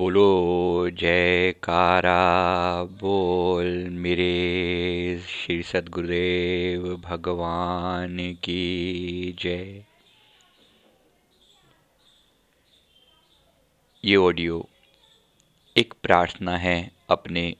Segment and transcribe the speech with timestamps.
[0.00, 2.20] बोलो, जयकारा,
[2.84, 9.84] बोल मेरे श्री सदगुरुदेव भगवान की जय।
[14.04, 14.68] ये ऑडियो
[15.76, 17.54] एक प्रार्थना है अपने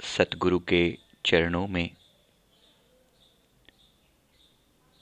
[0.00, 1.90] सतगुरु के चरणों में।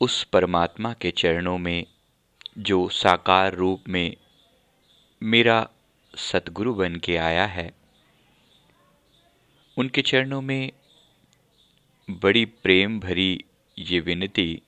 [0.00, 1.84] उस परमात्मा के चरणों में
[2.58, 4.16] जो साकार रूप में
[5.22, 5.68] मेरा
[6.16, 7.72] सतगुरु बन के आया है।
[9.78, 10.72] उनके चरणों में
[12.10, 13.44] बड़ी प्रेम भरी
[13.78, 14.62] ये विनती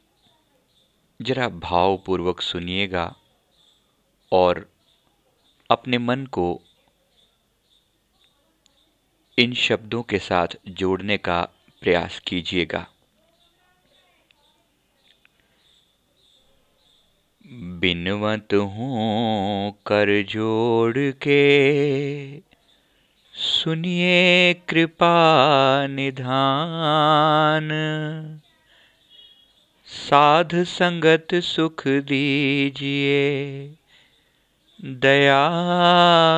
[1.22, 3.16] जरा भावपूर्वक सुनिएगा
[4.32, 4.70] और
[5.70, 6.60] अपने मन को
[9.38, 11.48] इन शब्दों के साथ जोड़ने का
[11.80, 12.86] प्रयास कीजिएगा।
[17.56, 22.40] बिनवत हूँ कर जोड़ के।
[23.32, 27.69] सुनिए कृपा निधान।
[29.86, 33.20] साध संगत सुख दीजिए।
[34.84, 35.50] दया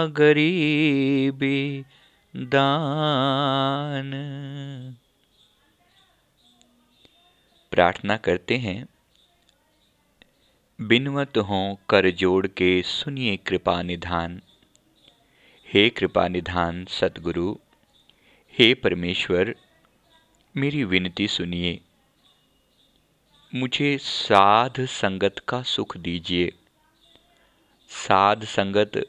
[0.06, 1.84] गरीबी
[2.36, 4.10] दान।
[7.72, 8.86] प्रार्थना करते हैं।
[10.80, 14.42] बिनवत हों कर जोड़ के सुनिए कृपा निधान।
[15.74, 17.56] हे कृपा निधान सतगुरु,
[18.58, 19.54] हे परमेश्वर,
[20.56, 21.80] मेरी विनती सुनिए।
[23.54, 26.52] मुझे साध संगत का सुख दीजिए।
[27.88, 29.06] साध संगत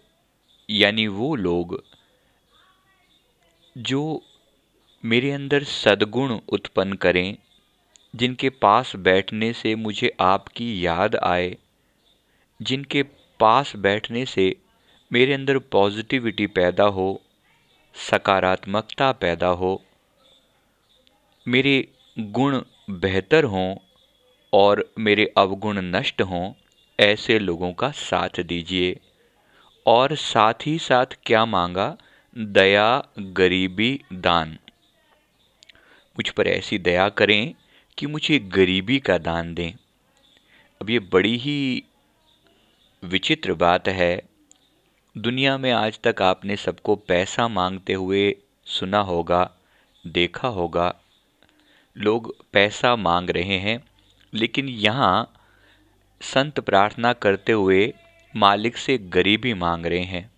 [0.70, 1.84] यानी वो लोग
[3.78, 4.24] जो
[5.06, 7.38] मेरे अंदर सद्गुण उत्पन्न करें
[8.18, 11.58] जिनके पास बैठने से मुझे आपकी याद आए,
[12.62, 13.04] जिनके
[13.40, 14.56] पास बैठने से
[15.14, 17.22] मेरे अंदर पॉजिटिविटी पैदा हो,
[18.12, 19.84] सकारात्मकता पैदा हो,
[21.48, 21.88] मेरे
[22.20, 23.76] गुण बेहतर हों
[24.54, 26.54] और मेरे अवगुण नष्ट हों,
[27.00, 29.00] ऐसे लोगों का साथ दीजिए।
[29.86, 31.98] और साथ ही साथ क्या मांगा?
[32.38, 34.50] दया, गरीबी, दान।
[36.16, 37.54] मुझ पर ऐसी दया करें
[37.98, 39.72] कि मुझे गरीबी का दान दें।
[40.82, 41.84] अब ये बड़ी ही
[43.04, 44.22] विचित्र बात है।
[45.18, 49.52] दुनिया में आज तक आपने सबको पैसा मांगते हुए सुना होगा,
[50.08, 50.96] देखा होगा।
[51.98, 53.84] लोग पैसा मांग रहे हैं,
[54.34, 55.34] लेकिन यहाँ
[56.22, 57.94] संत प्रार्थना करते हुए
[58.36, 60.32] मालिक से गरीबी मांग रहे हैं।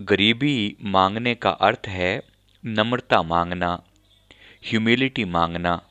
[0.00, 2.22] गरीबी मांगने का अर्थ है
[2.66, 3.82] नम्रता मांगना
[4.64, 5.87] ह्यूमिलिटी मांगना।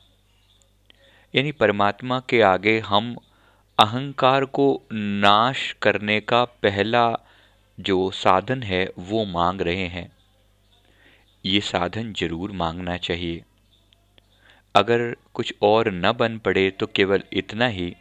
[1.34, 3.14] यानी परमात्मा के आगे हम
[3.78, 7.04] अहंकार को नाश करने का पहला
[7.78, 10.10] जो साधन है, वो मांग रहे हैं।
[11.44, 13.42] ये साधन ज़रूर मांगना चाहिए।
[14.74, 17.94] अगर कुछ और न बन पड़े तो केवल इतना ही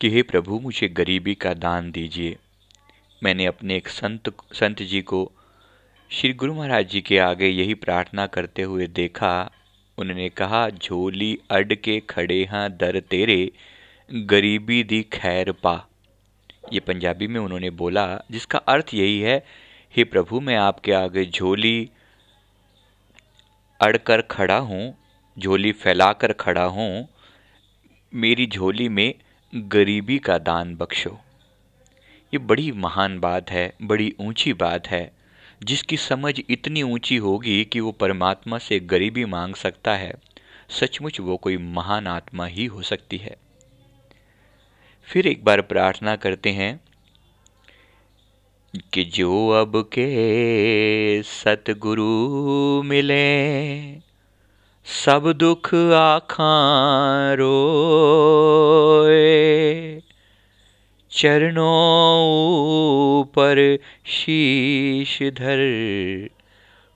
[0.00, 2.36] कि हे प्रभु, मुझे गरीबी का दान दीजिए।
[3.22, 5.30] मैंने अपने एक संत संत जी को
[6.10, 9.30] श्री गुरु महाराज जी के आगे यही प्रार्थना करते हुए देखा
[9.98, 13.52] उन्होंने कहा, झोली अड के खड़े हाँ दर तेरे,
[14.10, 15.88] गरीबी दी खैर पा।
[16.72, 19.44] ये पंजाबी में उन्होंने बोला, जिसका अर्थ यही है,
[19.96, 21.90] हे प्रभु, मैं आपके आगे झोली
[23.80, 24.94] अड़कर खड़ा हूँ,
[25.38, 27.08] झोली फैलाकर खड़ा हूँ,
[28.14, 29.14] मेरी झोली में
[29.54, 31.18] गरीबी का दान बख्शो।
[32.34, 35.17] ये बड़ी महान बात है, बड़ी ऊँची बात है।
[35.64, 40.14] जिसकी समझ इतनी ऊँची होगी कि वो परमात्मा से गरीबी मांग सकता है,
[40.68, 43.36] सचमुच वो कोई महान आत्मा ही हो सकती है।
[45.04, 46.80] फिर एक बार प्रार्थना करते हैं
[48.92, 53.94] कि जो अब के सतगुरु मिले,
[55.04, 59.28] सब दुख आखां रोए।
[61.10, 65.56] चरणों पर शीश धर।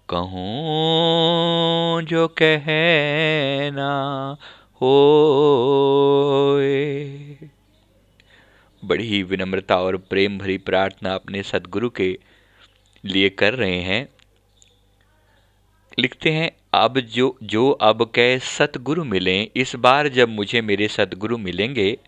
[0.08, 4.36] कहूँ जो कहना
[4.74, 5.12] हो
[8.84, 12.18] बड़ी विनम्रता और प्रेम भरी प्रार्थना अपने सदगुरु के
[13.04, 14.08] लिए कर रहे हैं।
[15.98, 21.38] लिखते हैं, अब जो जो अब कह सतगुरु मिलें, इस बार जब मुझे मेरे सतगुरु
[21.38, 21.98] मिलेंगे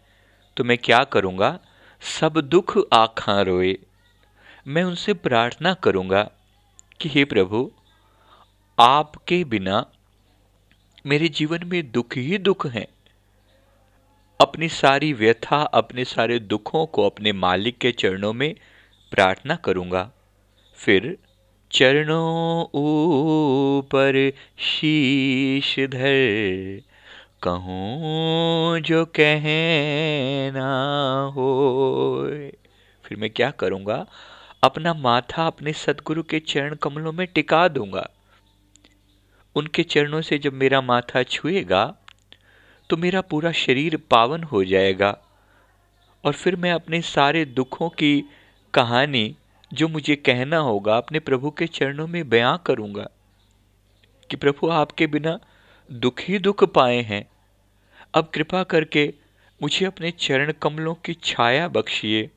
[0.57, 1.59] तो मैं क्या करूँगा?
[2.05, 3.79] सब दुख आखा रोए।
[4.67, 6.31] मैं उनसे प्रार्थना करूँगा
[7.01, 7.71] कि हे प्रभु,
[8.81, 9.87] आपके बिना
[11.07, 12.87] मेरे जीवन में दुख ही दुख हैं।
[14.41, 18.55] अपनी सारी व्यथा, अपने सारे दुखों को अपने मालिक के चरणों में
[19.11, 20.11] प्रार्थना करूँगा।
[20.77, 21.19] फिर
[21.73, 26.83] चरणों ऊपर शीश धर।
[27.45, 30.69] कहूँ जो कहना
[31.35, 31.49] हो
[33.05, 34.07] फिर मैं क्या करूँगा?
[34.63, 38.09] अपना माथा अपने सदगुरु के चरण कमलों में टिका दूँगा।
[39.57, 41.85] उनके चरणों से जब मेरा माथा छुएगा
[42.91, 45.17] तो मेरा पूरा शरीर पावन हो जाएगा।
[46.25, 48.25] और फिर मैं अपने सारे दुखों की
[48.75, 49.37] कहानी
[49.73, 53.09] जो मुझे कहना होगा, अपने प्रभु के चरणों में बयां करूँगा
[54.31, 55.39] कि प्रभु आपके बिना
[55.91, 57.25] दुख ही दुख पाए हैं।
[58.15, 59.15] अब कृपा करके
[59.63, 62.31] मुझे अपने चरण कमलों की छाया बख्शिए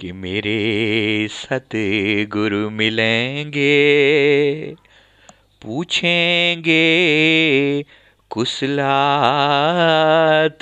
[0.00, 4.74] कि मेरे सतगुरु मिलेंगे,
[5.62, 6.82] पूछेंगे
[8.30, 10.58] कुसलात।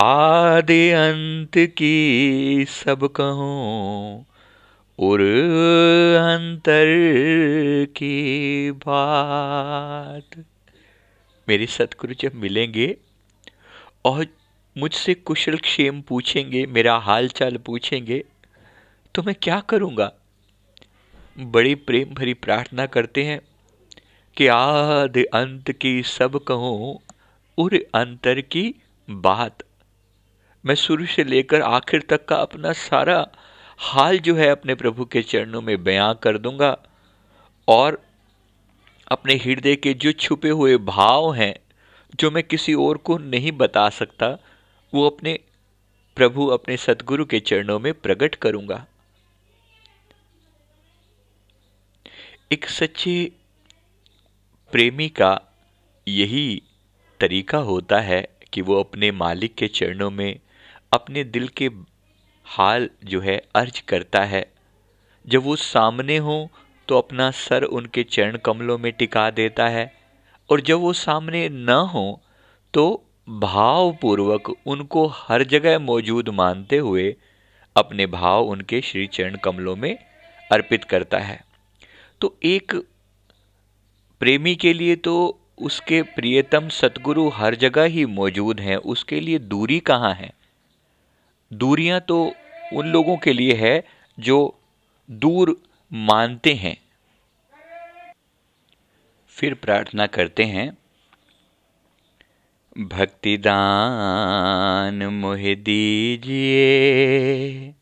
[0.00, 4.26] आदि अंत की सब कहूँ
[4.98, 5.20] और
[6.18, 6.86] अंतर
[7.86, 10.44] की बात।
[11.48, 12.96] मेरे सतगुरु जब मिलेंगे
[14.04, 14.26] और
[14.76, 18.24] मुझसे कुशल क्षेम पूछेंगे, मेरा हाल चाल पूछेंगे
[19.14, 20.12] तो मैं क्या करूँगा?
[21.38, 23.40] बड़ी प्रेम भरी प्रार्थना करते हैं
[24.36, 26.98] कि आदि अंत की सब कहूँ,
[27.58, 28.74] उर अंतर की
[29.10, 29.62] बात।
[30.64, 33.26] मैं शुरू से लेकर आखिर तक का अपना सारा
[33.78, 36.76] हाल जो है अपने प्रभु के चरणों में बयां कर दूँगा।
[37.68, 38.02] और
[39.08, 41.54] अपने हृदय के जो छुपे हुए भाव हैं,
[42.16, 44.38] जो मैं किसी और को नहीं बता सकता,
[44.94, 45.38] वो अपने
[46.16, 48.86] प्रभु, अपने सदगुरु के चरणों में प्रकट करूँगा।
[52.52, 53.32] एक सच्चे
[54.72, 55.40] प्रेमी का
[56.08, 56.62] यही
[57.20, 60.40] तरीका होता है कि वो अपने मालिक के चरणों में
[60.92, 61.70] अपने दिल के
[62.44, 64.52] हाल जो है अर्ज़ करता है।
[65.26, 66.50] जब वो सामने हो
[66.88, 69.92] तो अपना सर उनके चरण कमलों में टिका देता है,
[70.50, 72.20] और जब वो सामने न हो
[72.74, 72.84] तो
[73.28, 77.14] भावपूर्वक उनको हर जगह मौजूद मानते हुए
[77.76, 79.94] अपने भाव उनके श्री चरण कमलों में
[80.50, 81.40] अर्पित करता है।
[82.20, 82.74] तो एक
[84.20, 85.14] प्रेमी के लिए तो
[85.58, 90.32] उसके प्रियतम सतगुरु हर जगह ही मौजूद हैं, उसके लिए दूरी कहाँ है?
[91.50, 92.32] दूरियाँ तो
[92.72, 93.82] उन लोगों के लिए है
[94.18, 94.38] जो
[95.08, 95.56] दूर
[95.92, 96.76] मानते हैं।
[99.28, 100.78] फिर प्रार्थना करते हैं,
[102.78, 107.74] भक्तिदान मोह दीजिए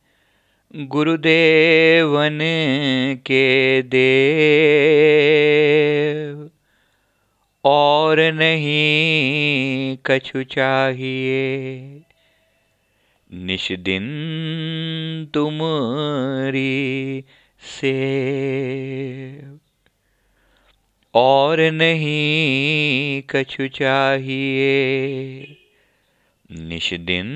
[0.76, 2.38] गुरुदेवन
[3.26, 6.50] के देव,
[7.64, 12.02] और नहीं कछु चाहिए।
[13.32, 14.04] निश दिन
[15.34, 17.24] तुमरी
[17.66, 19.42] से।
[21.14, 25.56] और नहीं कछु चाहिए।
[26.52, 27.26] निश दिन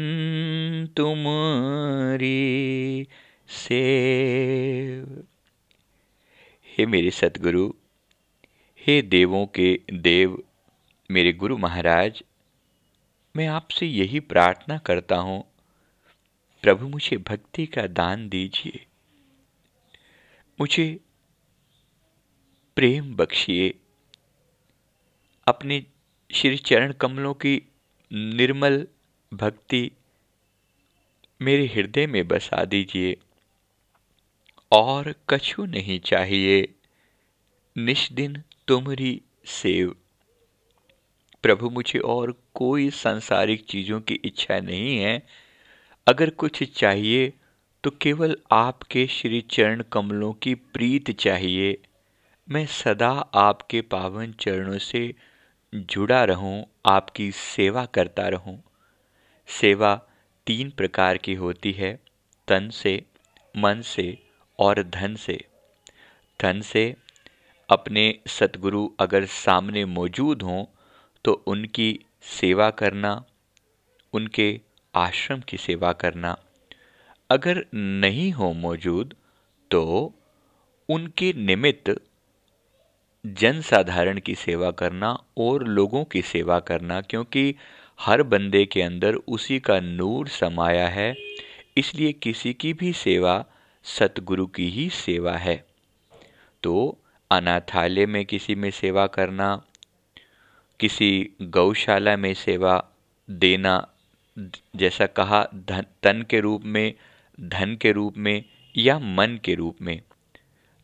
[0.97, 3.07] तुम्हारी
[3.49, 3.81] से
[6.67, 7.73] हे मेरे सतगुरु,
[8.81, 10.43] हे देवों के देव,
[11.11, 12.23] मेरे गुरु महाराज,
[13.37, 15.45] मैं आपसे यही प्रार्थना करता हूँ।
[16.63, 18.87] प्रभु मुझे भक्ति का दान दीजिए।
[20.61, 21.01] मुझे
[22.77, 23.75] प्रेम बख्शिए।
[25.49, 25.87] अपने
[26.35, 27.63] श्री चरण कमलों की
[28.13, 28.87] निर्मल
[29.35, 29.91] भक्ति
[31.43, 33.17] मेरे हृदय में बसा दीजिए।
[34.73, 36.75] और कछु नहीं चाहिए।
[37.77, 39.97] निष्दिन तुमरी सेव।
[41.43, 45.27] प्रभु, मुझे और कोई सांसारिक चीज़ों की इच्छा नहीं है।
[46.07, 47.33] अगर कुछ चाहिए
[47.85, 51.77] तो केवल आपके श्री चरण कमलों की प्रीत चाहिए
[52.49, 55.15] मैं सदा आपके पावन चरणों से
[55.75, 58.63] जुड़ा रहूँ, आपकी सेवा करता रहूँ।
[59.49, 59.95] सेवा
[60.47, 61.93] तीन प्रकार की होती है
[62.49, 63.03] तन से
[63.57, 64.19] मन से
[64.59, 65.39] और धन से
[66.41, 66.95] धन से
[67.69, 70.65] अपने सतगुरु अगर सामने मौजूद हों
[71.25, 71.99] तो उनकी
[72.41, 73.25] सेवा करना
[74.13, 74.61] उनके
[74.95, 76.37] आश्रम की सेवा करना
[77.31, 79.15] अगर नहीं हो मौजूद
[79.71, 80.13] तो
[80.89, 82.01] उनके निमित्त
[83.25, 87.55] जन साधारण की सेवा करना और लोगों की सेवा करना, क्योंकि
[88.01, 91.15] हर बंदे के अंदर उसी का नूर समाया है।
[91.77, 93.45] इसलिए किसी की भी सेवा
[93.85, 95.65] सतगुरु की ही सेवा है।
[96.63, 96.99] तो
[97.31, 99.63] अनाथालय में किसी में सेवा करना,
[100.81, 102.83] किसी गौशाला में सेवा
[103.29, 103.89] देना,
[104.77, 106.95] जैसा कहा धन तन के रूप में
[107.43, 108.45] धन के रूप में
[108.77, 110.03] या मन के रूप में?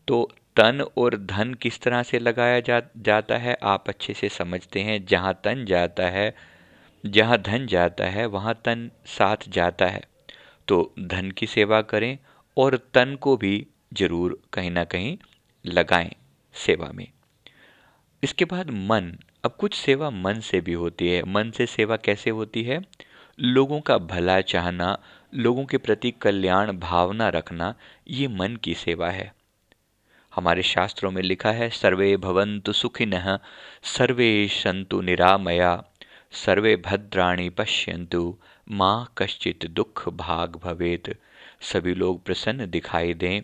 [0.08, 3.56] तो तन और धन किस तरह से लगाया जा, जाता है?
[3.62, 6.34] आप अच्छे से समझते हैं। जहाँ तन जाता है
[7.06, 10.02] जहाँ धन जाता है वहाँ तन साथ जाता है।
[10.68, 12.18] तो धन की सेवा करें
[12.56, 15.16] और तन को भी ज़रूर कहीं ना कहीं
[15.66, 16.10] लगाएँ
[16.54, 17.08] सेवा में।
[18.22, 22.30] इसके बाद मन। अब कुछ सेवा मन से भी होती है। मन से सेवा कैसे
[22.30, 22.82] होती है?
[23.40, 24.98] लोगों का भला चाहना
[25.36, 27.74] लोगों के प्रति कल्याण भावना रखना
[28.08, 29.34] ये मन की सेवा है।
[30.34, 33.38] हमारे शास्त्रों में लिखा है, सर्वे भवंतु सुखिन,
[33.82, 35.84] सर्वे संतु निरामया,
[36.32, 38.38] सर्वे भद्राणी पश्यंतु
[38.70, 41.18] माँ कश्चित दुख भाग भवेत।
[41.60, 43.42] सभी लोग प्रसन्न दिखाई दें,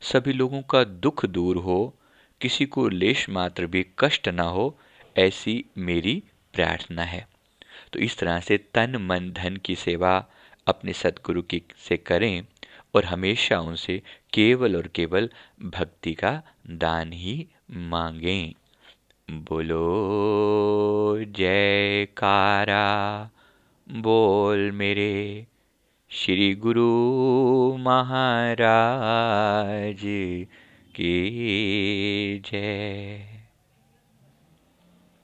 [0.00, 1.98] सभी लोगों का दुख दूर हो,
[2.40, 4.78] किसी को लेश मात्र भी कष्ट ना हो,
[5.18, 6.22] ऐसी मेरी
[6.54, 7.28] प्रार्थना है।
[7.92, 10.26] तो इस तरह से तन मन धन की सेवा
[10.66, 12.42] अपने सदगुरु की से करें
[12.94, 14.02] और हमेशा उनसे
[14.32, 15.30] केवल और केवल
[15.62, 18.52] भक्ति का दान ही मांगें।
[19.30, 23.30] बोलो, जयकारा,
[23.88, 25.46] बोल मेरे
[26.10, 30.46] श्री गुरु महाराज
[30.94, 33.31] की जय।